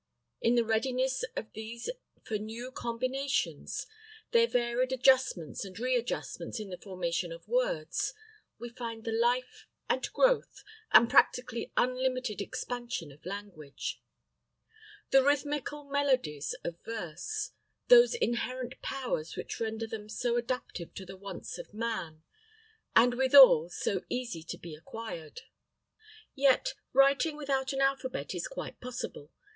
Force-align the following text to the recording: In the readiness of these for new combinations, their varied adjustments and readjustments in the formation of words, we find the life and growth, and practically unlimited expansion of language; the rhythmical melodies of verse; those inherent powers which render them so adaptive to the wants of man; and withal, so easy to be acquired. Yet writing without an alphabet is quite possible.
In 0.41 0.55
the 0.55 0.65
readiness 0.65 1.21
of 1.35 1.51
these 1.53 1.87
for 2.23 2.39
new 2.39 2.71
combinations, 2.71 3.85
their 4.31 4.47
varied 4.47 4.91
adjustments 4.91 5.63
and 5.63 5.77
readjustments 5.77 6.59
in 6.59 6.71
the 6.71 6.77
formation 6.79 7.31
of 7.31 7.47
words, 7.47 8.15
we 8.57 8.69
find 8.69 9.03
the 9.03 9.11
life 9.11 9.67
and 9.87 10.11
growth, 10.11 10.63
and 10.91 11.07
practically 11.07 11.71
unlimited 11.77 12.41
expansion 12.41 13.11
of 13.11 13.27
language; 13.27 14.01
the 15.11 15.21
rhythmical 15.21 15.83
melodies 15.83 16.55
of 16.63 16.79
verse; 16.83 17.51
those 17.87 18.15
inherent 18.15 18.81
powers 18.81 19.35
which 19.35 19.59
render 19.59 19.85
them 19.85 20.09
so 20.09 20.35
adaptive 20.35 20.95
to 20.95 21.05
the 21.05 21.15
wants 21.15 21.59
of 21.59 21.75
man; 21.75 22.23
and 22.95 23.13
withal, 23.13 23.69
so 23.69 24.01
easy 24.09 24.41
to 24.41 24.57
be 24.57 24.73
acquired. 24.73 25.41
Yet 26.33 26.73
writing 26.91 27.37
without 27.37 27.71
an 27.71 27.81
alphabet 27.81 28.33
is 28.33 28.47
quite 28.47 28.81
possible. 28.81 29.29